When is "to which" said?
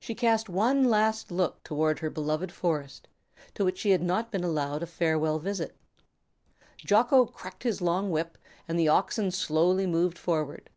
3.54-3.78